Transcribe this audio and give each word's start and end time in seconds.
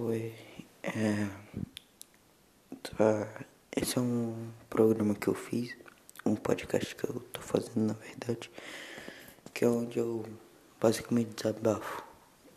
Oi, 0.00 0.32
é, 0.80 1.28
tá, 2.84 3.44
esse 3.76 3.98
é 3.98 4.00
um 4.00 4.52
programa 4.70 5.12
que 5.16 5.26
eu 5.26 5.34
fiz, 5.34 5.76
um 6.24 6.36
podcast 6.36 6.94
que 6.94 7.02
eu 7.02 7.18
tô 7.32 7.40
fazendo 7.40 7.80
na 7.80 7.94
verdade, 7.94 8.48
que 9.52 9.64
é 9.64 9.68
onde 9.68 9.98
eu 9.98 10.24
basicamente 10.80 11.34
desabafo. 11.34 12.04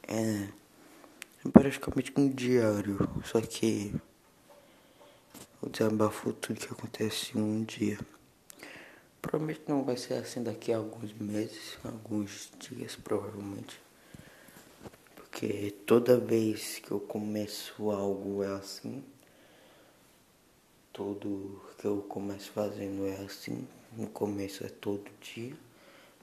É, 0.08 0.50
é 1.44 1.50
praticamente 1.52 2.14
um 2.16 2.30
diário, 2.30 3.00
só 3.26 3.42
que 3.42 3.92
eu 5.64 5.70
desabafo 5.70 6.34
tudo 6.34 6.60
que 6.60 6.72
acontece 6.72 7.36
em 7.36 7.42
um 7.42 7.64
dia. 7.64 7.98
Provavelmente 9.20 9.64
não 9.68 9.84
vai 9.84 9.98
ser 9.98 10.14
assim 10.14 10.44
daqui 10.44 10.72
a 10.72 10.78
alguns 10.78 11.12
meses, 11.14 11.80
alguns 11.84 12.52
dias 12.60 12.96
provavelmente. 12.98 13.82
Porque 15.32 15.72
toda 15.88 16.18
vez 16.18 16.80
que 16.80 16.92
eu 16.92 17.00
começo 17.00 17.90
algo 17.90 18.44
é 18.44 18.48
assim. 18.48 19.02
Tudo 20.92 21.62
que 21.80 21.86
eu 21.88 22.02
começo 22.02 22.52
fazendo 22.52 23.08
é 23.08 23.16
assim. 23.24 23.66
No 23.94 24.08
começo 24.08 24.66
é 24.66 24.70
todo 24.70 25.10
dia. 25.22 25.56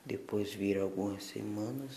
Depois 0.04 0.52
vira 0.52 0.82
algumas 0.82 1.24
semanas. 1.24 1.96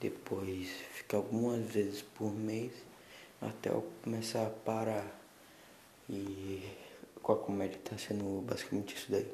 Depois 0.00 0.70
fica 0.92 1.16
algumas 1.16 1.60
vezes 1.66 2.02
por 2.02 2.32
mês. 2.32 2.72
Até 3.40 3.70
eu 3.70 3.84
começar 4.04 4.46
a 4.46 4.50
parar. 4.50 5.20
E 6.08 6.62
com 7.22 7.32
a 7.32 7.36
comédia 7.36 7.80
tá 7.82 7.98
sendo 7.98 8.40
basicamente 8.42 8.94
isso 8.94 9.10
daí. 9.10 9.30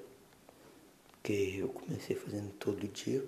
Porque 1.12 1.57
eu 1.59 1.69
comecei 1.69 2.16
fazendo 2.16 2.51
todo 2.55 2.88
dia. 2.88 3.23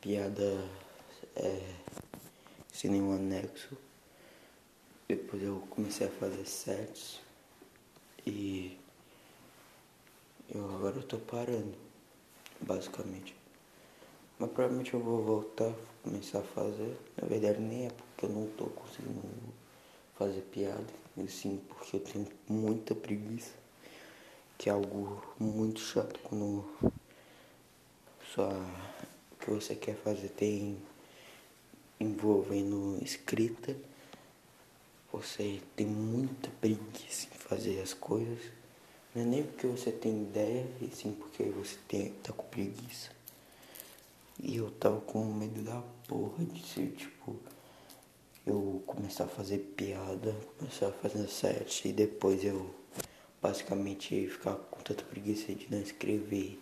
Piada 0.00 0.87
é, 1.36 1.74
sem 2.72 2.90
nenhum 2.90 3.12
anexo. 3.12 3.76
Depois 5.08 5.42
eu 5.42 5.60
comecei 5.70 6.06
a 6.06 6.10
fazer 6.10 6.44
sets 6.44 7.20
e 8.26 8.78
eu 10.54 10.64
agora 10.76 10.96
eu 10.96 11.02
tô 11.02 11.18
parando, 11.18 11.76
basicamente. 12.60 13.34
Mas 14.38 14.50
provavelmente 14.50 14.94
eu 14.94 15.00
vou 15.00 15.22
voltar, 15.22 15.72
começar 16.02 16.40
a 16.40 16.42
fazer. 16.42 16.96
Na 17.20 17.26
verdade 17.26 17.58
nem 17.60 17.86
é 17.86 17.90
porque 17.90 18.26
eu 18.26 18.28
não 18.30 18.46
tô 18.50 18.66
conseguindo 18.66 19.22
fazer 20.14 20.42
piada, 20.42 20.86
e 21.16 21.28
sim 21.28 21.60
porque 21.68 21.96
eu 21.96 22.00
tenho 22.00 22.26
muita 22.48 22.94
preguiça. 22.94 23.52
Que 24.56 24.68
é 24.68 24.72
algo 24.72 25.22
muito 25.38 25.80
chato 25.80 26.18
quando 26.24 26.64
só 28.34 28.48
o 29.32 29.36
que 29.36 29.50
você 29.50 29.74
quer 29.74 29.96
fazer 29.96 30.28
tem 30.30 30.82
envolvendo 32.00 32.98
escrita, 33.02 33.76
você 35.12 35.60
tem 35.74 35.86
muita 35.86 36.50
preguiça 36.60 37.26
em 37.34 37.38
fazer 37.38 37.80
as 37.80 37.94
coisas. 37.94 38.38
Não 39.14 39.22
é 39.22 39.24
nem 39.24 39.42
porque 39.42 39.66
você 39.66 39.90
tem 39.90 40.22
ideia, 40.22 40.66
e 40.80 40.94
sim 40.94 41.12
porque 41.12 41.44
você 41.44 41.76
tem, 41.88 42.12
tá 42.22 42.32
com 42.32 42.46
preguiça. 42.46 43.10
E 44.40 44.56
eu 44.56 44.70
tava 44.70 45.00
com 45.00 45.24
medo 45.24 45.62
da 45.62 45.82
porra 46.06 46.44
de 46.44 46.64
ser 46.64 46.92
tipo. 46.92 47.36
Eu 48.46 48.82
começar 48.86 49.24
a 49.24 49.28
fazer 49.28 49.58
piada, 49.76 50.34
começar 50.58 50.88
a 50.88 50.92
fazer 50.92 51.26
set 51.28 51.88
e 51.88 51.92
depois 51.92 52.44
eu 52.44 52.72
basicamente 53.42 54.28
ficar 54.28 54.54
com 54.54 54.80
tanta 54.80 55.04
preguiça 55.04 55.52
de 55.54 55.70
não 55.70 55.80
escrever. 55.80 56.58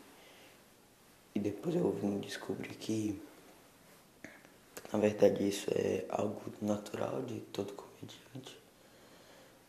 E 1.35 1.39
depois 1.39 1.75
eu 1.75 1.93
vim 1.93 2.19
descobrir 2.19 2.75
que 2.75 3.21
na 4.93 4.99
verdade, 4.99 5.49
isso 5.49 5.69
é 5.71 6.05
algo 6.09 6.41
natural 6.61 7.23
de 7.23 7.41
todo 7.53 7.73
comediante. 7.73 8.59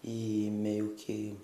E 0.03 0.49
meio 0.51 0.95
que 0.95 1.37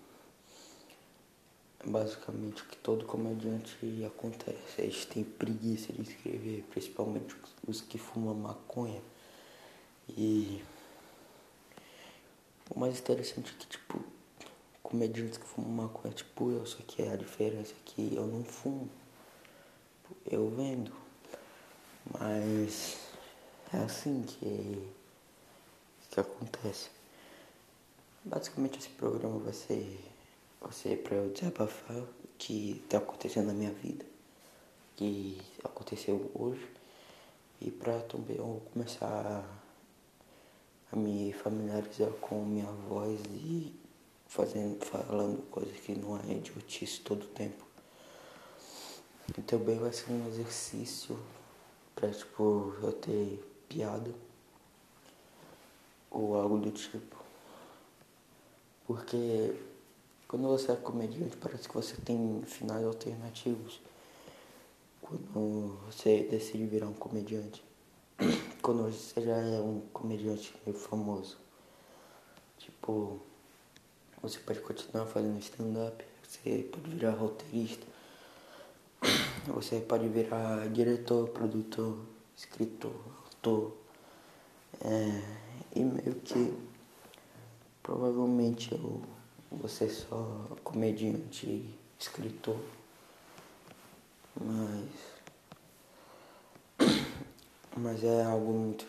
basicamente 1.86 2.64
o 2.64 2.66
que 2.66 2.78
todo 2.78 3.06
comediante 3.06 3.78
acontece. 4.06 4.82
Eles 4.82 5.06
têm 5.06 5.24
preguiça 5.24 5.92
de 5.92 6.02
escrever, 6.02 6.64
principalmente 6.70 7.36
os 7.68 7.82
que 7.82 7.98
fumam 7.98 8.34
maconha. 8.34 9.02
E 10.10 10.64
o 12.70 12.80
mais 12.80 13.00
interessante 13.00 13.54
é 13.54 13.58
que, 13.60 13.68
tipo, 13.68 14.04
comediantes 14.82 15.38
que 15.38 15.46
fumam 15.46 15.72
maconha, 15.72 16.14
tipo 16.14 16.52
eu, 16.52 16.66
só 16.66 16.78
que 16.86 17.02
a 17.04 17.16
diferença 17.16 17.72
é 17.72 17.76
que 17.86 18.16
eu 18.16 18.28
não 18.28 18.44
fumo. 18.44 18.90
Eu 20.26 20.50
vendo. 20.50 20.92
Mas 22.20 23.13
é 23.74 23.78
assim 23.84 24.24
que, 24.24 24.88
que 26.12 26.20
acontece. 26.20 26.90
Basicamente 28.24 28.80
esse 28.80 28.90
programa 28.90 29.40
vai 29.40 29.54
ser, 29.54 30.00
vai 30.62 30.72
ser 30.72 31.02
pra 31.02 31.18
eu 31.18 31.30
desabafar 31.32 31.98
o 31.98 32.08
que 32.38 32.84
tá 32.88 33.00
acontecendo 33.00 33.48
na 33.48 33.54
minha 33.54 33.72
vida, 33.72 34.06
que 34.96 35.42
aconteceu 35.64 36.32
hoje, 36.36 36.68
e 37.60 37.72
pra 37.72 38.00
também 38.02 38.38
eu 38.38 38.62
começar 38.72 39.26
a, 40.92 40.96
me 40.96 41.34
familiarizar 41.34 42.12
com 42.22 42.46
minha 42.46 42.72
voz 42.88 43.20
e 43.26 43.74
fazendo, 44.28 44.86
falando 44.86 45.42
coisas 45.50 45.76
que 45.80 45.96
não 45.96 46.18
é 46.18 46.34
idiotice 46.34 47.02
todo 47.02 47.24
o 47.24 47.28
tempo. 47.28 47.66
E 49.38 49.42
também 49.42 49.80
vai 49.80 49.92
ser 49.92 50.12
um 50.12 50.28
exercício 50.28 51.18
pra 51.96 52.12
tipo 52.12 52.76
eu 52.82 52.92
ter 52.94 53.53
piada 53.68 54.14
ou 56.10 56.36
algo 56.36 56.58
do 56.58 56.72
tipo. 56.72 57.18
Porque 58.86 59.56
quando 60.28 60.48
você 60.48 60.72
é 60.72 60.76
comediante 60.76 61.38
parece 61.38 61.68
que 61.68 61.74
você 61.74 61.96
tem 61.98 62.42
finais 62.46 62.86
alternativos. 62.86 63.80
Quando 65.02 65.78
você 65.86 66.24
decide 66.24 66.66
virar 66.66 66.88
um 66.88 66.94
comediante. 66.94 67.64
Quando 68.62 68.84
você 68.84 69.22
já 69.22 69.36
é 69.36 69.60
um 69.60 69.82
comediante 69.92 70.56
meio 70.66 70.78
famoso. 70.78 71.38
Tipo, 72.58 73.20
você 74.22 74.40
pode 74.40 74.62
continuar 74.62 75.06
fazendo 75.06 75.38
stand-up, 75.40 76.06
você 76.26 76.70
pode 76.72 76.90
virar 76.92 77.12
roteirista, 77.12 77.86
você 79.48 79.82
pode 79.82 80.08
virar 80.08 80.70
diretor, 80.70 81.28
produtor, 81.30 81.98
escritor, 82.38 82.96
tô. 83.44 83.72
É, 84.82 85.22
e 85.76 85.84
meio 85.84 86.16
que 86.22 86.58
provavelmente 87.84 88.72
eu 88.74 89.04
vou 89.52 89.70
ser 89.70 89.90
só 89.90 90.48
comediante, 90.64 91.70
escritor. 92.00 92.58
Mas. 94.40 94.90
Mas 97.76 98.04
é 98.04 98.24
algo 98.24 98.54
muito, 98.54 98.86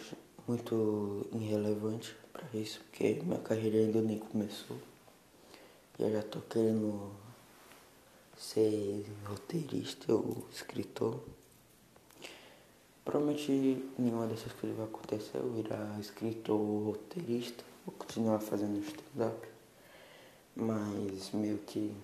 muito 0.46 1.26
irrelevante 1.32 2.14
para 2.32 2.46
isso, 2.52 2.80
porque 2.80 3.14
minha 3.24 3.40
carreira 3.40 3.78
ainda 3.78 4.02
nem 4.02 4.18
começou. 4.18 4.76
E 5.98 6.02
eu 6.02 6.12
já 6.12 6.22
tô 6.22 6.40
querendo 6.42 7.10
ser 8.36 9.06
roteirista 9.24 10.12
ou 10.12 10.46
escritor. 10.52 11.18
Provavelmente 13.04 13.84
nenhuma 13.98 14.26
dessas 14.26 14.52
coisas 14.52 14.76
vai 14.78 14.86
acontecer, 14.86 15.36
eu 15.36 15.52
virar 15.52 15.98
escritor 16.00 16.58
ou 16.58 16.84
roteirista, 16.86 17.62
vou 17.84 17.94
continuar 17.94 18.38
fazendo 18.40 18.78
stand-up, 18.80 19.46
mas 20.56 21.30
meio 21.32 21.58
que. 21.58 21.94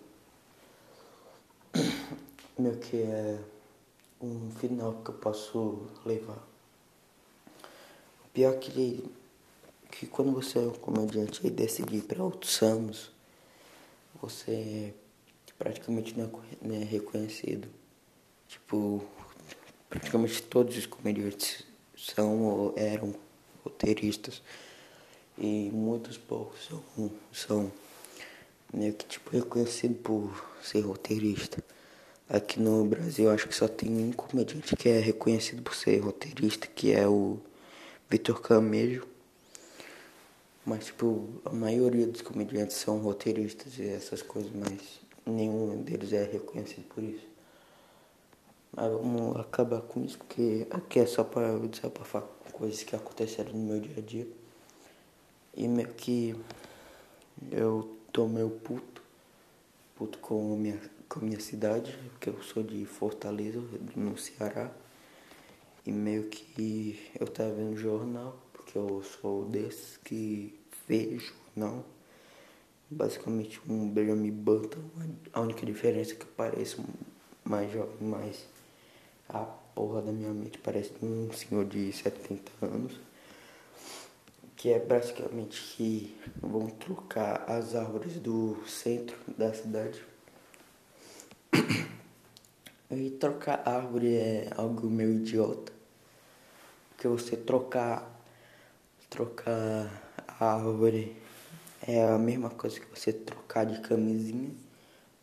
meio 2.58 2.76
que 2.76 2.98
é 2.98 3.40
um 4.20 4.50
final 4.50 5.00
que 5.02 5.10
eu 5.10 5.14
posso 5.14 5.86
levar. 6.04 6.46
O 8.26 8.28
pior 8.34 8.54
é 8.54 8.58
que, 8.58 9.10
que 9.90 10.06
quando 10.06 10.32
você 10.32 10.58
é 10.58 10.62
um 10.62 10.72
comediante 10.72 11.46
e 11.46 11.50
decide 11.50 11.96
ir 11.96 12.02
para 12.02 12.22
outros 12.22 12.58
ramos, 12.58 13.10
você 14.20 14.94
praticamente 15.58 16.18
não 16.18 16.30
é, 16.62 16.76
é 16.76 16.84
reconhecido. 16.84 17.68
Tipo, 18.46 19.02
praticamente 19.90 20.42
todos 20.44 20.76
os 20.76 20.86
comediantes 20.86 21.64
são 21.96 22.42
ou 22.42 22.74
eram 22.76 23.12
roteiristas 23.64 24.40
e 25.36 25.70
muitos 25.72 26.16
poucos 26.16 26.66
são, 26.66 27.10
são 27.32 27.72
meio 28.72 28.94
que 28.94 29.04
tipo 29.04 29.30
reconhecido 29.30 29.96
por 29.96 30.32
ser 30.62 30.80
roteirista. 30.80 31.62
Aqui 32.28 32.60
no 32.60 32.84
Brasil 32.84 33.28
acho 33.28 33.48
que 33.48 33.54
só 33.54 33.66
tem 33.66 33.90
um 33.90 34.12
comediante 34.12 34.76
que 34.76 34.88
é 34.88 35.00
reconhecido 35.00 35.62
por 35.62 35.74
ser 35.74 35.98
roteirista, 35.98 36.68
que 36.68 36.92
é 36.92 37.08
o 37.08 37.40
Vitor 38.08 38.40
Camejo. 38.40 39.04
Mas 40.64 40.86
tipo, 40.86 41.28
a 41.44 41.50
maioria 41.50 42.06
dos 42.06 42.22
comediantes 42.22 42.76
são 42.76 42.98
roteiristas 42.98 43.78
e 43.78 43.88
essas 43.88 44.22
coisas, 44.22 44.52
mas 44.54 45.00
nenhum 45.26 45.82
deles 45.82 46.12
é 46.12 46.22
reconhecido 46.22 46.84
por 46.84 47.02
isso. 47.02 47.29
Mas 48.72 48.92
vamos 48.92 49.36
acabar 49.36 49.80
com 49.80 50.04
isso, 50.04 50.18
porque 50.18 50.66
aqui 50.70 51.00
é 51.00 51.06
só 51.06 51.24
para 51.24 51.48
eu 51.48 51.66
desabafar 51.66 52.22
coisas 52.52 52.82
que 52.84 52.94
aconteceram 52.94 53.52
no 53.52 53.58
meu 53.58 53.80
dia 53.80 53.98
a 53.98 54.00
dia. 54.00 54.28
E 55.56 55.66
meio 55.66 55.92
que 55.94 56.36
eu 57.50 57.96
tô 58.12 58.28
meio 58.28 58.50
puto, 58.50 59.02
puto 59.96 60.18
com 60.20 60.54
a 60.54 60.56
minha, 60.56 60.80
com 61.08 61.18
a 61.18 61.22
minha 61.22 61.40
cidade, 61.40 61.98
porque 62.10 62.30
eu 62.30 62.40
sou 62.42 62.62
de 62.62 62.84
Fortaleza, 62.86 63.60
no 63.96 64.16
Ceará. 64.16 64.70
E 65.84 65.90
meio 65.90 66.28
que 66.28 67.10
eu 67.18 67.26
tava 67.26 67.52
vendo 67.52 67.76
jornal, 67.76 68.38
porque 68.52 68.78
eu 68.78 69.02
sou 69.02 69.46
desses 69.46 69.96
que 69.96 70.56
vejo 70.86 71.34
jornal. 71.56 71.84
Basicamente 72.88 73.60
um 73.68 73.88
Benjamin 73.88 74.30
Button, 74.30 74.80
a 75.32 75.40
única 75.40 75.66
diferença 75.66 76.12
é 76.12 76.16
que 76.16 76.24
eu 76.24 76.30
pareço 76.36 76.84
mais 77.44 77.72
jovem, 77.72 77.96
mas 78.00 78.46
a 79.32 79.44
porra 79.74 80.02
da 80.02 80.12
minha 80.12 80.32
mente 80.32 80.58
parece 80.58 80.92
um 81.02 81.32
senhor 81.32 81.64
de 81.64 81.92
70 81.92 82.50
anos. 82.62 83.00
Que 84.56 84.72
é 84.72 84.78
basicamente 84.78 85.60
que 85.74 86.20
vão 86.40 86.68
trocar 86.68 87.44
as 87.48 87.74
árvores 87.74 88.18
do 88.18 88.56
centro 88.66 89.16
da 89.36 89.52
cidade. 89.52 90.02
E 92.92 93.08
trocar 93.10 93.62
árvore 93.64 94.16
é 94.16 94.50
algo 94.56 94.90
meio 94.90 95.12
idiota. 95.12 95.72
Porque 96.90 97.06
você 97.06 97.36
trocar 97.36 98.20
trocar 99.08 99.88
árvore 100.40 101.16
é 101.86 102.04
a 102.04 102.18
mesma 102.18 102.50
coisa 102.50 102.80
que 102.80 102.86
você 102.86 103.12
trocar 103.12 103.64
de 103.64 103.80
camisinha. 103.80 104.50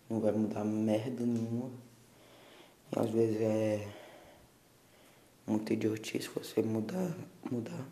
Não 0.09 0.21
vai 0.21 0.31
mudar 0.31 0.63
merda 0.63 1.25
nenhuma. 1.25 1.86
E 2.97 2.99
às 2.99 3.09
vezes 3.11 3.41
é 3.41 3.87
muito 5.45 5.71
idiotice 5.71 6.29
você 6.33 6.61
mudar. 6.61 7.15
mudar. 7.49 7.85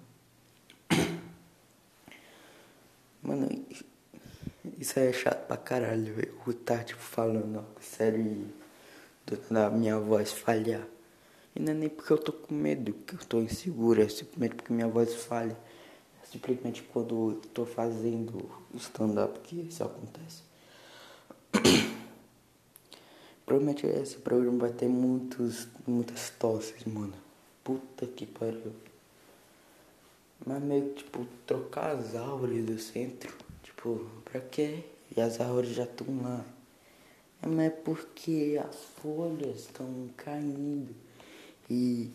Mano, 3.22 3.66
isso 4.80 5.00
é 5.00 5.14
chato 5.14 5.46
pra 5.48 5.58
caralho. 5.58 6.16
Eu 6.46 6.54
tá 6.54 6.84
tipo 6.84 7.02
falando 7.02 7.60
ó, 7.60 7.82
sério 7.82 8.48
da 9.50 9.70
minha 9.70 10.00
voz 10.00 10.32
falhar. 10.32 10.88
E 11.56 11.60
não 11.60 11.72
é 11.72 11.76
nem 11.76 11.90
porque 11.90 12.12
eu 12.12 12.18
tô 12.18 12.34
com 12.34 12.54
medo, 12.54 12.94
que 12.94 13.14
eu 13.14 13.20
tô 13.20 13.40
inseguro, 13.40 14.02
é 14.02 14.10
simplesmente 14.10 14.56
porque 14.56 14.74
minha 14.74 14.88
voz 14.88 15.14
falha 15.14 15.58
simplesmente 16.32 16.84
quando 16.84 17.40
estou 17.44 17.66
fazendo 17.66 18.50
stand-up 18.76 19.40
que 19.42 19.62
isso 19.62 19.84
acontece. 19.84 20.44
Provavelmente 23.46 23.86
esse 23.86 24.18
programa 24.18 24.58
vai 24.60 24.72
ter 24.72 24.88
muitos, 24.88 25.68
muitas 25.86 26.32
tosses, 26.32 26.84
mano. 26.86 27.14
Puta 27.64 28.08
que 28.08 28.26
pariu. 28.26 28.74
Mas 30.46 30.62
meio 30.64 30.90
que, 30.90 31.04
tipo, 31.04 31.26
trocar 31.46 31.96
as 31.96 32.16
árvores 32.16 32.66
do 32.66 32.78
centro, 32.80 33.34
tipo, 33.64 34.06
pra 34.26 34.42
quê? 34.42 34.84
E 35.16 35.22
as 35.22 35.40
árvores 35.40 35.70
já 35.70 35.84
estão 35.84 36.08
lá. 36.22 36.44
É, 37.42 37.48
mas 37.48 37.68
é 37.68 37.70
porque 37.70 38.60
as 38.68 38.76
folhas 39.02 39.62
estão 39.62 40.10
caindo. 40.18 40.96
E 41.70 42.12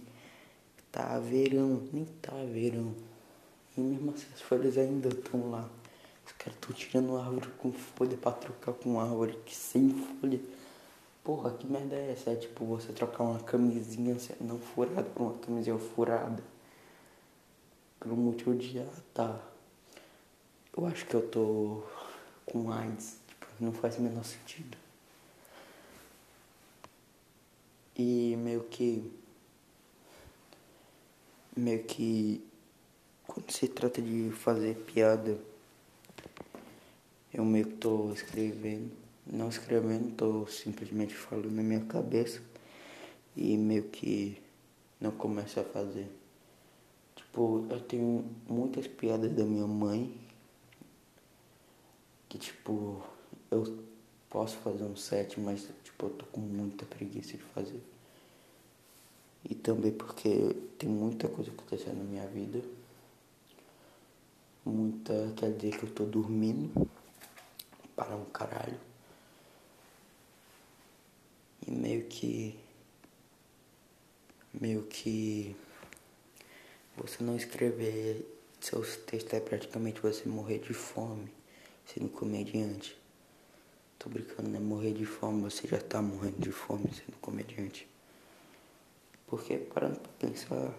tá 0.91 1.19
verão, 1.21 1.88
nem 1.93 2.05
tá 2.21 2.32
verão. 2.53 2.94
E 3.77 3.81
mesmo 3.81 4.11
assim 4.11 4.27
as 4.35 4.41
folhas 4.41 4.77
ainda 4.77 5.09
estão 5.09 5.50
lá. 5.50 5.69
Os 6.27 6.32
caras 6.32 6.55
estão 6.55 6.75
tirando 6.75 7.17
árvore 7.17 7.49
com 7.59 7.73
folha 7.73 8.17
pra 8.17 8.32
trocar 8.32 8.73
com 8.75 9.00
árvore 9.00 9.38
que 9.44 9.55
sem 9.55 9.91
folha. 9.91 10.41
Porra, 11.22 11.52
que 11.52 11.67
merda 11.67 11.94
é 11.94 12.12
essa? 12.12 12.31
É 12.31 12.37
tipo 12.37 12.64
você 12.64 12.93
trocar 12.93 13.25
uma 13.25 13.40
camisinha 13.40 14.17
não 14.40 14.58
furada 14.58 15.02
por 15.02 15.22
uma 15.22 15.38
camisinha 15.38 15.78
furada. 15.78 16.43
Um 18.05 18.17
motivo 18.17 18.55
de 18.55 18.78
ah, 18.78 19.02
tá. 19.12 19.40
Eu 20.76 20.87
acho 20.87 21.05
que 21.06 21.14
eu 21.14 21.28
tô 21.28 21.82
com 22.46 22.72
AIDS. 22.72 23.19
Tipo, 23.28 23.46
não 23.61 23.72
faz 23.72 23.99
o 23.99 24.02
menor 24.02 24.25
sentido. 24.25 24.78
E 27.96 28.34
meio 28.38 28.64
que. 28.64 29.12
Meio 31.55 31.84
que 31.84 32.43
quando 33.31 33.52
se 33.52 33.69
trata 33.69 34.02
de 34.02 34.31
fazer 34.32 34.75
piada, 34.75 35.38
eu 37.32 37.44
meio 37.44 37.67
que 37.67 37.75
tô 37.75 38.12
escrevendo, 38.12 38.90
não 39.31 39.49
escrevendo, 39.49 40.15
tô 40.15 40.47
simplesmente 40.47 41.15
falando 41.15 41.50
na 41.50 41.62
minha 41.62 41.85
cabeça 41.85 42.43
e 43.37 43.56
meio 43.56 43.85
que 43.85 44.41
não 45.00 45.11
começo 45.11 45.61
a 45.61 45.65
fazer. 45.65 46.09
Tipo, 47.15 47.67
eu 47.71 47.81
tenho 47.81 48.25
muitas 48.49 48.87
piadas 48.87 49.32
da 49.32 49.44
minha 49.44 49.67
mãe 49.67 50.19
que 52.29 52.38
tipo, 52.38 53.03
eu 53.50 53.85
posso 54.29 54.56
fazer 54.59 54.85
um 54.85 54.97
set, 54.97 55.38
mas 55.41 55.69
tipo, 55.85 56.06
eu 56.06 56.11
tô 56.11 56.27
com 56.27 56.41
muita 56.41 56.85
preguiça 56.87 57.37
de 57.37 57.43
fazer. 57.43 57.82
E 59.49 59.55
também 59.55 59.93
porque 59.93 60.55
tem 60.79 60.88
muita 60.88 61.29
coisa 61.29 61.50
acontecendo 61.50 61.99
na 61.99 62.05
minha 62.05 62.27
vida 62.27 62.61
muita. 64.65 65.32
Quer 65.37 65.53
dizer 65.53 65.79
que 65.79 65.85
eu 65.85 65.91
tô 65.91 66.05
dormindo 66.05 66.88
para 67.97 68.17
um 68.17 68.25
caralho. 68.27 68.79
Meio 71.70 72.02
que. 72.06 72.58
Meio 74.52 74.82
que. 74.82 75.55
Você 76.96 77.22
não 77.22 77.37
escrever 77.37 78.26
seus 78.61 78.96
textos 78.96 79.32
é 79.34 79.38
praticamente 79.38 80.00
você 80.00 80.28
morrer 80.28 80.58
de 80.58 80.75
fome 80.75 81.32
sendo 81.87 82.08
comediante. 82.08 82.99
Tô 84.00 84.11
brincando, 84.11 84.49
né? 84.49 84.58
Morrer 84.58 84.93
de 84.93 85.06
fome, 85.06 85.43
você 85.43 85.69
já 85.69 85.78
tá 85.78 86.02
morrendo 86.02 86.40
de 86.40 86.50
fome 86.50 86.93
sendo 86.93 87.17
comediante. 87.20 87.88
Porque 89.28 89.56
parando 89.56 90.00
pra 90.00 90.11
pensar, 90.19 90.75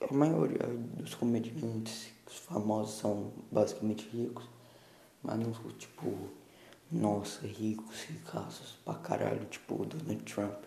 a 0.00 0.14
maioria 0.14 0.68
dos 0.96 1.16
comediantes 1.16 2.06
famosos 2.24 3.00
são 3.00 3.32
basicamente 3.50 4.08
ricos, 4.10 4.44
mas 5.24 5.40
não 5.40 5.52
tipo, 5.72 6.30
nossa, 6.90 7.46
ricos, 7.46 8.04
ricaços 8.04 8.78
pra 8.84 8.94
caralho, 8.94 9.44
tipo 9.46 9.84
Donald 9.84 10.22
Trump. 10.22 10.64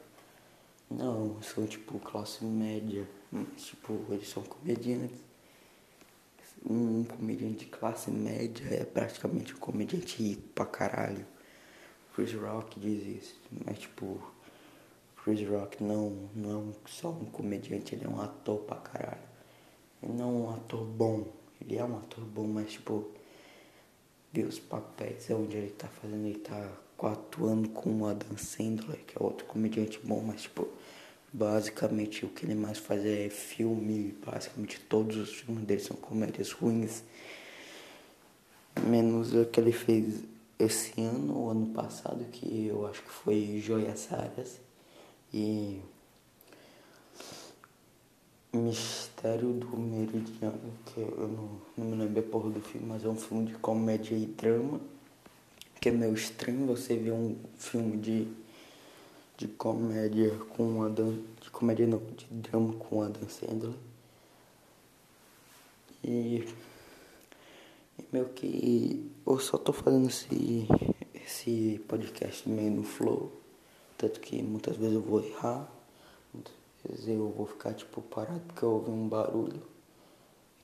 Não, 0.89 1.41
são 1.41 1.65
tipo 1.67 1.99
classe 1.99 2.43
média, 2.43 3.07
tipo, 3.55 3.93
eles 4.09 4.27
são 4.29 4.43
comediantes. 4.43 5.17
Um 6.65 7.05
comediante 7.05 7.65
de 7.65 7.65
classe 7.67 8.11
média 8.11 8.65
é 8.73 8.83
praticamente 8.83 9.53
um 9.53 9.59
comediante 9.59 10.21
rico 10.21 10.41
pra 10.53 10.65
caralho. 10.65 11.25
Chris 12.13 12.33
Rock 12.33 12.79
diz 12.79 13.23
isso, 13.23 13.39
mas 13.65 13.79
tipo, 13.79 14.21
Chris 15.23 15.47
Rock 15.47 15.81
não, 15.81 16.29
não 16.35 16.71
é 16.71 16.89
só 16.89 17.09
um 17.09 17.25
comediante, 17.25 17.95
ele 17.95 18.05
é 18.05 18.09
um 18.09 18.19
ator 18.19 18.59
pra 18.61 18.77
caralho. 18.77 19.29
Ele 20.03 20.13
não 20.13 20.25
é 20.25 20.31
um 20.31 20.53
ator 20.53 20.83
bom, 20.83 21.27
ele 21.61 21.77
é 21.77 21.83
um 21.83 21.97
ator 21.97 22.25
bom, 22.25 22.47
mas 22.47 22.73
tipo, 22.73 23.09
ver 24.31 24.45
os 24.45 24.59
papéis 24.59 25.29
onde 25.31 25.57
ele 25.57 25.71
tá 25.71 25.87
fazendo, 25.87 26.25
ele 26.25 26.39
tá 26.39 26.71
atuando 27.01 27.69
com 27.69 28.01
o 28.01 28.05
Adam 28.05 28.37
Sandler, 28.37 28.99
que 29.05 29.17
é 29.17 29.23
outro 29.23 29.45
comediante 29.45 29.99
bom, 30.03 30.21
mas 30.21 30.43
tipo, 30.43 30.67
basicamente 31.31 32.25
o 32.25 32.29
que 32.29 32.45
ele 32.45 32.55
mais 32.55 32.77
faz 32.77 33.05
é 33.05 33.29
filme, 33.29 34.15
basicamente 34.25 34.79
todos 34.81 35.17
os 35.17 35.33
filmes 35.33 35.63
dele 35.65 35.81
são 35.81 35.95
comédias 35.95 36.51
ruins. 36.51 37.03
Menos 38.87 39.33
o 39.33 39.45
que 39.45 39.59
ele 39.59 39.71
fez 39.71 40.23
esse 40.57 41.01
ano 41.01 41.37
ou 41.37 41.49
ano 41.49 41.67
passado, 41.67 42.23
que 42.31 42.67
eu 42.67 42.85
acho 42.87 43.01
que 43.01 43.09
foi 43.09 43.61
Joias 43.63 44.11
Áreas. 44.11 44.59
E 45.33 45.81
Mistério 48.51 49.53
do 49.53 49.77
Meridiano, 49.77 50.73
que 50.87 50.99
eu 50.99 51.27
não, 51.27 51.61
não 51.77 51.85
me 51.85 52.03
lembro 52.03 52.19
a 52.19 52.23
porra 52.23 52.49
do 52.49 52.59
filme, 52.59 52.87
mas 52.87 53.05
é 53.05 53.07
um 53.07 53.15
filme 53.15 53.45
de 53.45 53.53
comédia 53.59 54.15
e 54.15 54.25
drama, 54.25 54.81
que 55.79 55.89
é 55.89 55.91
meio 55.91 56.15
estranho 56.15 56.65
você 56.65 56.97
ver 56.97 57.11
um 57.11 57.35
filme 57.59 57.97
de, 57.97 58.27
de 59.37 59.47
comédia 59.49 60.31
com 60.49 60.81
Adam, 60.81 61.19
de 61.39 61.51
comédia 61.51 61.85
não, 61.85 61.99
de 61.99 62.25
drama 62.25 62.73
com 62.73 63.03
Adam 63.03 63.29
Sandler. 63.29 63.75
E, 66.03 66.43
e 67.99 68.05
meio 68.11 68.29
que 68.29 69.11
eu 69.27 69.39
só 69.39 69.59
tô 69.59 69.71
fazendo 69.71 70.09
esse, 70.09 70.67
esse 71.13 71.79
podcast 71.87 72.49
meio 72.49 72.71
no 72.71 72.83
flow, 72.83 73.31
tanto 73.95 74.19
que 74.19 74.41
muitas 74.41 74.75
vezes 74.75 74.95
eu 74.95 75.01
vou 75.01 75.23
errar 75.23 75.78
eu 77.07 77.29
vou 77.29 77.45
ficar 77.45 77.73
tipo 77.73 78.01
parado 78.01 78.39
porque 78.41 78.63
eu 78.63 78.71
ouvi 78.71 78.91
um 78.91 79.07
barulho. 79.07 79.61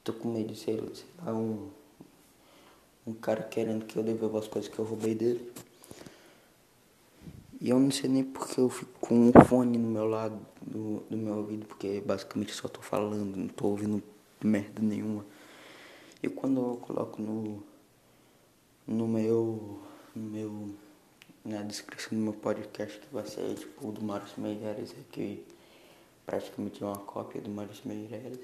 Tô 0.04 0.14
com 0.14 0.32
medo 0.32 0.54
de 0.54 0.60
sei 0.60 0.78
lá, 1.24 1.34
um, 1.34 1.70
um 3.06 3.14
cara 3.14 3.44
querendo 3.44 3.86
que 3.86 3.98
eu 3.98 4.04
devolva 4.04 4.40
as 4.40 4.48
coisas 4.48 4.72
que 4.72 4.78
eu 4.78 4.86
roubei 4.86 5.16
dele. 5.16 5.52
E 7.60 7.70
eu 7.70 7.80
não 7.80 7.90
sei 7.90 8.10
nem 8.10 8.24
porque 8.24 8.60
eu 8.60 8.70
fico 8.70 8.92
com 9.00 9.16
um 9.16 9.32
fone 9.46 9.78
no 9.78 9.90
meu 9.90 10.06
lado 10.06 10.40
do, 10.62 11.02
do 11.10 11.18
meu 11.18 11.38
ouvido, 11.38 11.66
porque 11.66 12.02
basicamente 12.02 12.54
só 12.54 12.68
tô 12.68 12.82
falando, 12.82 13.36
não 13.36 13.48
tô 13.48 13.68
ouvindo 13.68 14.04
merda 14.44 14.82
nenhuma. 14.82 15.26
E 16.22 16.30
quando 16.30 16.60
eu 16.60 16.78
coloco 16.78 17.22
no, 17.22 17.64
no 18.86 19.08
meu, 19.08 19.80
no 20.16 20.30
meu, 20.30 20.70
na 21.44 21.64
descrição 21.64 22.18
do 22.18 22.24
meu 22.24 22.34
podcast, 22.34 23.00
que 23.00 23.14
vai 23.14 23.26
ser 23.26 23.56
tipo 23.56 23.92
do 23.92 24.04
Márcio 24.04 24.42
Meireles, 24.42 24.92
é 24.92 25.04
que 25.12 25.44
praticamente 26.26 26.84
uma 26.84 26.98
cópia 26.98 27.42
do 27.42 27.50
Márcio 27.50 27.88
Meireles. 27.88 28.40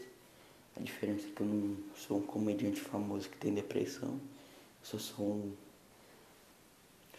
A 0.78 0.80
diferença 0.80 1.28
é 1.28 1.32
que 1.32 1.42
eu 1.42 1.48
não 1.48 1.78
sou 1.96 2.18
um 2.18 2.22
comediante 2.22 2.80
famoso 2.80 3.30
que 3.30 3.38
tem 3.38 3.54
depressão, 3.54 4.10
eu 4.10 4.20
só 4.84 4.98
sou 4.98 5.26
um 5.26 5.54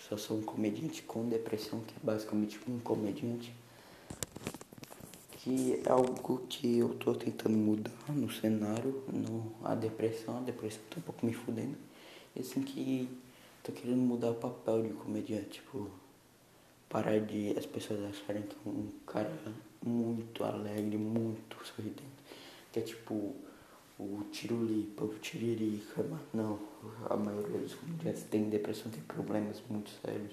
só 0.08 0.16
sou 0.16 0.38
um 0.38 0.42
comediante 0.42 1.00
com 1.02 1.28
depressão, 1.28 1.80
que 1.80 1.94
é 1.94 1.98
basicamente 2.02 2.58
um 2.68 2.78
comediante. 2.80 3.54
Que 5.38 5.80
é 5.86 5.90
algo 5.90 6.38
que 6.48 6.78
eu 6.78 6.94
tô 6.96 7.14
tentando 7.14 7.56
mudar 7.56 7.90
no 8.08 8.30
cenário, 8.30 9.02
no, 9.12 9.52
a 9.64 9.74
depressão, 9.74 10.38
a 10.38 10.40
depressão 10.40 10.82
tá 10.90 10.96
um 10.98 11.02
pouco 11.02 11.24
me 11.24 11.32
fudendo. 11.32 11.76
E 12.34 12.40
assim 12.40 12.62
que 12.62 13.08
tô 13.62 13.72
querendo 13.72 14.00
mudar 14.00 14.30
o 14.30 14.34
papel 14.34 14.82
de 14.82 14.90
comediante, 14.90 15.50
tipo, 15.50 15.88
parar 16.88 17.20
de 17.20 17.56
as 17.56 17.66
pessoas 17.66 18.04
acharem 18.04 18.42
que 18.42 18.56
um 18.68 18.88
cara 19.06 19.32
muito 19.82 20.44
alegre, 20.44 20.96
muito 20.96 21.56
sorridente. 21.64 22.02
Que 22.72 22.80
é 22.80 22.82
tipo 22.82 23.34
o 23.98 24.24
tirulipa, 24.30 25.04
o 25.04 25.18
tiririca, 25.18 26.02
mas 26.02 26.20
não, 26.32 26.58
a 27.08 27.16
maioria 27.16 27.58
dos 27.58 27.74
comediantes 27.74 28.24
tem 28.24 28.48
depressão, 28.48 28.90
tem 28.90 29.02
problemas 29.02 29.62
muito 29.68 29.90
sérios, 30.04 30.32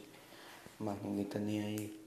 mas 0.80 1.02
ninguém 1.04 1.26
tá 1.26 1.40
nem 1.40 1.62
aí. 1.62 2.00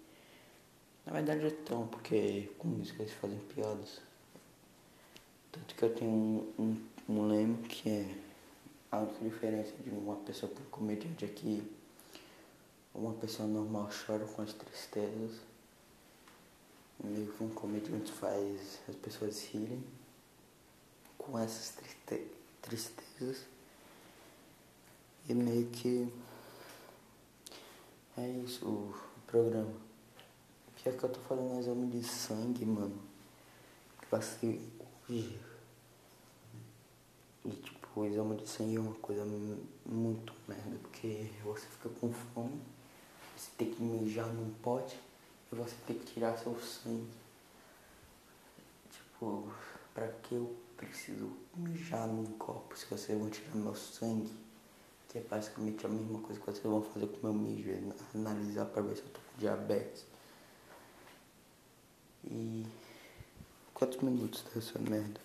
Na 1.06 1.12
verdade 1.12 1.46
é 1.46 1.50
tão, 1.50 1.86
porque 1.86 2.50
com 2.58 2.80
isso 2.80 2.94
eles 2.98 3.12
fazem 3.12 3.38
piadas. 3.54 4.00
Tanto 5.50 5.74
que 5.74 5.82
eu 5.82 5.94
tenho 5.94 6.10
um, 6.10 6.52
um, 6.58 6.76
um 7.08 7.28
lema 7.28 7.58
que 7.68 7.88
é 7.88 8.14
a 8.90 8.98
única 8.98 9.24
diferença 9.24 9.72
de 9.82 9.90
uma 9.90 10.16
pessoa 10.16 10.52
um 10.52 10.70
comediante 10.70 11.24
é 11.24 11.28
que 11.28 11.62
uma 12.94 13.12
pessoa 13.14 13.48
normal 13.48 13.88
chora 14.06 14.24
com 14.24 14.42
as 14.42 14.52
tristezas. 14.52 15.40
Meio 17.02 17.32
que 17.32 17.42
um 17.42 17.48
comediante 17.50 18.12
faz 18.12 18.80
as 18.88 18.94
pessoas 18.96 19.44
rirem 19.46 19.82
com 21.18 21.38
essas 21.38 21.74
tristezas. 22.60 23.44
E 25.28 25.34
meio 25.34 25.66
que 25.70 26.12
é 28.16 28.28
isso 28.28 28.66
o 28.66 28.94
programa. 29.26 29.72
Pior 30.82 30.96
que 30.96 31.04
eu 31.04 31.08
tô 31.08 31.20
fazendo 31.20 31.60
exame 31.60 31.86
de 31.90 32.04
sangue, 32.04 32.64
mano. 32.64 33.00
Passei 34.10 34.60
hoje. 35.08 35.40
E 37.44 37.50
tipo, 37.50 38.00
o 38.00 38.06
exame 38.06 38.36
de 38.36 38.48
sangue 38.48 38.76
é 38.76 38.80
uma 38.80 38.94
coisa 38.94 39.24
muito 39.86 40.32
merda, 40.46 40.76
porque 40.82 41.30
você 41.44 41.66
fica 41.66 41.88
com 41.88 42.12
fome, 42.12 42.60
você 43.36 43.50
tem 43.56 43.70
que 43.72 43.82
mijar 43.82 44.26
num 44.32 44.52
pote 44.62 44.96
e 45.52 45.54
você 45.54 45.74
tem 45.86 45.98
que 45.98 46.14
tirar 46.14 46.36
seu 46.38 46.58
sangue. 46.60 47.12
Tipo, 48.90 49.52
pra 49.92 50.08
que 50.08 50.34
eu 50.34 50.56
preciso 50.76 51.30
mijar 51.54 52.06
num 52.08 52.26
copo 52.38 52.76
se 52.76 52.86
vocês 52.86 53.18
vão 53.18 53.28
tirar 53.28 53.54
meu 53.54 53.74
sangue? 53.74 54.32
Que 55.08 55.18
é 55.18 55.20
basicamente 55.22 55.84
a 55.84 55.88
mesma 55.90 56.20
coisa 56.20 56.40
que 56.40 56.46
vocês 56.46 56.64
vão 56.64 56.82
fazer 56.82 57.06
com 57.06 57.26
meu 57.26 57.34
mijo, 57.34 57.70
é 57.70 57.80
analisar 58.14 58.64
pra 58.66 58.82
ver 58.82 58.96
se 58.96 59.02
eu 59.02 59.08
tô 59.08 59.20
com 59.20 59.38
diabetes. 59.38 60.06
E 62.24 62.64
quantos 63.74 63.98
minutos 63.98 64.42
dessa 64.54 64.78
merda? 64.78 65.20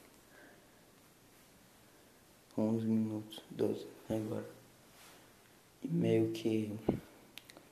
11 2.58 2.86
minutos, 2.86 3.44
12 3.52 3.88
agora. 4.10 4.50
E 5.84 5.88
meio 5.88 6.32
que 6.32 6.78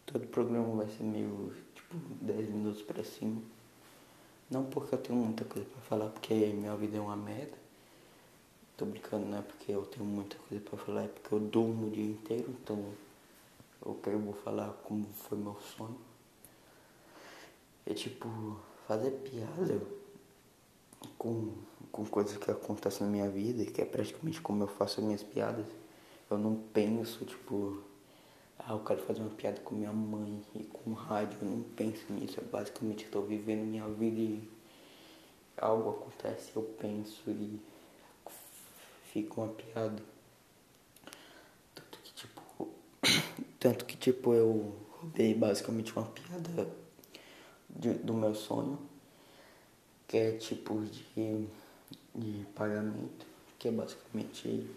todo 0.06 0.28
programa 0.28 0.84
vai 0.84 0.96
ser 0.96 1.04
meio 1.04 1.54
tipo 1.86 1.96
10 2.22 2.50
minutos 2.50 2.82
pra 2.82 3.04
cima. 3.04 3.42
Não 4.50 4.64
porque 4.66 4.94
eu 4.94 5.00
tenho 5.00 5.18
muita 5.18 5.44
coisa 5.46 5.68
pra 5.68 5.82
falar, 5.82 6.10
porque 6.10 6.34
minha 6.34 6.76
vida 6.76 6.98
é 6.98 7.00
uma 7.00 7.16
merda. 7.16 7.58
Tô 8.78 8.86
brincando, 8.86 9.26
não 9.26 9.38
é 9.38 9.42
porque 9.42 9.72
eu 9.72 9.86
tenho 9.86 10.06
muita 10.06 10.36
coisa 10.38 10.64
pra 10.64 10.78
falar, 10.78 11.04
é 11.04 11.08
porque 11.08 11.34
eu 11.34 11.40
durmo 11.40 11.88
o 11.88 11.90
dia 11.90 12.04
inteiro, 12.04 12.54
então 12.62 12.84
eu 13.86 13.96
quero 14.04 14.20
vou 14.20 14.34
falar 14.34 14.70
como 14.84 15.06
foi 15.14 15.38
meu 15.38 15.56
sonho. 15.78 15.98
É 17.86 17.94
tipo, 17.94 18.28
fazer 18.88 19.12
piada 19.12 19.82
com, 21.18 21.54
com 21.92 22.06
coisas 22.06 22.36
que 22.38 22.52
acontecem 22.52 23.06
na 23.06 23.12
minha 23.12 23.30
vida, 23.30 23.66
que 23.66 23.82
é 23.82 23.86
praticamente 23.86 24.42
como 24.42 24.64
eu 24.64 24.68
faço 24.68 25.00
as 25.00 25.06
minhas 25.06 25.24
piadas. 25.24 25.66
Eu 26.30 26.38
não 26.38 26.56
penso, 26.56 27.24
tipo, 27.24 27.82
ah, 28.60 28.74
eu 28.74 28.80
quero 28.80 29.02
fazer 29.04 29.22
uma 29.22 29.30
piada 29.30 29.60
com 29.62 29.76
minha 29.76 29.92
mãe 29.94 30.42
e 30.56 30.64
com 30.64 30.94
rádio, 30.94 31.38
eu 31.42 31.50
não 31.50 31.64
penso 31.64 32.12
nisso. 32.12 32.40
Eu 32.40 32.48
basicamente 32.48 33.06
estou 33.06 33.24
vivendo 33.24 33.66
minha 33.66 33.88
vida 33.90 34.20
e 34.20 34.50
algo 35.58 35.92
acontece, 35.92 36.52
eu 36.56 36.64
penso 36.80 37.30
e 37.30 37.60
fica 39.12 39.42
uma 39.42 39.54
piada. 39.54 40.02
Tanto 41.74 42.00
que 42.02 42.14
tipo. 42.14 42.70
Tanto 43.60 43.86
que 43.86 43.98
tipo 43.98 44.34
eu 44.34 44.76
roubei 44.92 45.34
basicamente 45.34 45.94
uma 45.96 46.06
piada 46.06 46.68
de, 47.70 47.94
do 47.94 48.14
meu 48.14 48.34
sonho. 48.34 48.80
Que 50.08 50.18
é 50.18 50.32
tipo 50.38 50.82
de, 50.82 51.48
de 52.16 52.46
pagamento. 52.56 53.26
Que 53.60 53.68
é 53.68 53.72
basicamente 53.72 54.70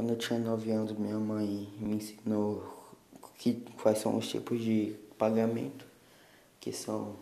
quando 0.00 0.12
eu 0.12 0.16
tinha 0.16 0.38
9 0.38 0.70
anos 0.70 0.92
minha 0.92 1.18
mãe 1.18 1.68
me 1.78 1.96
ensinou 1.96 2.64
que, 3.36 3.62
quais 3.82 3.98
são 3.98 4.16
os 4.16 4.30
tipos 4.30 4.58
de 4.58 4.96
pagamento. 5.18 5.84
Que 6.58 6.72
são 6.72 7.16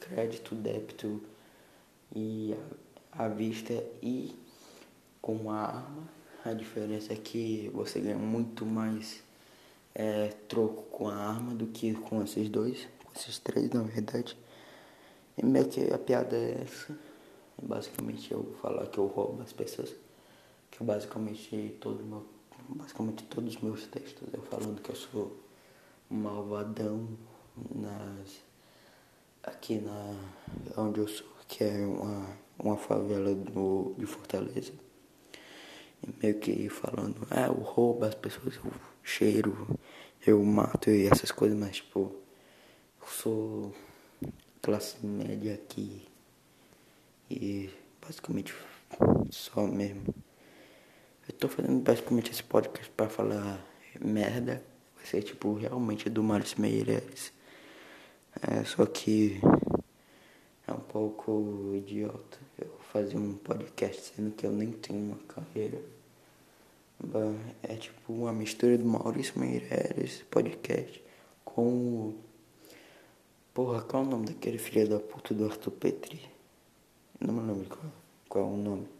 crédito, 0.00 0.56
débito 0.56 1.22
e 2.12 2.52
à 3.12 3.28
vista 3.28 3.72
e 4.02 4.34
com 5.22 5.52
a 5.52 5.66
arma. 5.66 6.08
A 6.44 6.52
diferença 6.52 7.12
é 7.12 7.16
que 7.16 7.70
você 7.72 8.00
ganha 8.00 8.18
muito 8.18 8.66
mais 8.66 9.22
é, 9.94 10.30
troco 10.48 10.82
com 10.90 11.08
a 11.08 11.14
arma 11.14 11.54
do 11.54 11.68
que 11.68 11.94
com 11.94 12.20
esses 12.24 12.48
dois, 12.48 12.88
com 13.04 13.12
esses 13.14 13.38
três 13.38 13.70
na 13.70 13.84
verdade. 13.84 14.36
E 15.38 15.46
meio 15.46 15.68
que 15.68 15.94
a 15.94 15.98
piada 15.98 16.36
é 16.36 16.62
essa. 16.64 16.98
Basicamente 17.62 18.32
eu 18.32 18.52
falar 18.60 18.86
que 18.88 18.98
eu 18.98 19.06
roubo 19.06 19.42
as 19.42 19.52
pessoas. 19.52 20.05
Que 20.70 20.82
basicamente 20.82 21.76
todo 21.80 22.02
meu, 22.04 22.26
basicamente 22.68 23.24
todos 23.24 23.56
os 23.56 23.62
meus 23.62 23.86
textos 23.86 24.28
eu 24.32 24.42
falando 24.42 24.80
que 24.82 24.90
eu 24.90 24.96
sou 24.96 25.36
malvadão 26.10 27.08
nas 27.74 28.42
aqui 29.42 29.78
na 29.78 30.14
onde 30.76 31.00
eu 31.00 31.08
sou, 31.08 31.26
que 31.48 31.64
é 31.64 31.86
uma, 31.86 32.36
uma 32.58 32.76
favela 32.76 33.34
do, 33.34 33.94
de 33.96 34.06
Fortaleza 34.06 34.72
meio 36.22 36.38
que 36.38 36.68
falando, 36.68 37.26
ah, 37.30 37.46
eu 37.46 37.54
roubo 37.54 38.04
as 38.04 38.14
pessoas, 38.14 38.56
eu 38.56 38.72
cheiro, 39.02 39.78
eu 40.26 40.42
mato 40.44 40.90
e 40.90 41.06
essas 41.06 41.30
coisas, 41.30 41.58
mas 41.58 41.76
tipo, 41.76 42.12
eu 43.00 43.08
sou 43.08 43.74
classe 44.62 45.04
média 45.04 45.54
aqui 45.54 46.06
e 47.30 47.70
basicamente 48.00 48.54
só 49.30 49.66
mesmo. 49.66 50.14
Eu 51.28 51.34
tô 51.34 51.48
fazendo 51.48 51.80
basicamente 51.82 52.30
esse 52.30 52.42
podcast 52.42 52.88
pra 52.96 53.08
falar 53.08 53.60
merda, 54.00 54.62
vai 54.94 55.04
ser 55.06 55.22
tipo 55.24 55.54
realmente 55.54 56.08
do 56.08 56.22
Márcio 56.22 56.60
Meireles. 56.60 57.32
É, 58.40 58.62
só 58.62 58.86
que 58.86 59.40
é 60.68 60.72
um 60.72 60.78
pouco 60.78 61.72
idiota 61.74 62.38
eu 62.56 62.78
fazer 62.92 63.16
um 63.16 63.34
podcast 63.34 64.14
sendo 64.14 64.30
que 64.36 64.46
eu 64.46 64.52
nem 64.52 64.70
tenho 64.70 65.00
uma 65.00 65.18
carreira. 65.26 65.82
É 67.60 67.74
tipo 67.74 68.12
uma 68.12 68.32
mistura 68.32 68.78
do 68.78 68.84
Maurício 68.84 69.36
Meireles 69.36 70.22
podcast 70.30 71.02
com 71.44 71.68
o. 71.68 72.14
Porra, 73.52 73.82
qual 73.82 74.04
é 74.04 74.06
o 74.06 74.10
nome 74.10 74.26
daquele 74.26 74.58
filho 74.58 74.88
da 74.88 75.00
puta 75.00 75.34
do 75.34 75.46
Arthur 75.46 75.72
Petri? 75.72 76.30
Não 77.18 77.34
me 77.34 77.52
lembro 77.52 77.68
qual, 77.68 77.92
qual 78.28 78.44
é 78.44 78.48
o 78.48 78.56
nome 78.56 78.95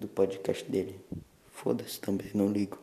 do 0.00 0.08
podcast 0.08 0.64
dele. 0.64 0.98
Foda-se 1.52 2.00
também, 2.00 2.30
não 2.34 2.50
ligo. 2.50 2.78